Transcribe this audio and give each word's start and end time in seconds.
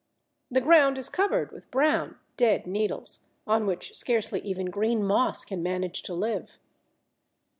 The 0.49 0.61
ground 0.61 0.97
is 0.97 1.09
covered 1.09 1.51
with 1.51 1.69
brown, 1.69 2.17
dead 2.35 2.65
needles, 2.65 3.25
on 3.45 3.67
which 3.67 3.95
scarcely 3.95 4.39
even 4.39 4.71
green 4.71 5.03
moss 5.03 5.45
can 5.45 5.61
manage 5.61 6.01
to 6.01 6.15
live. 6.15 6.57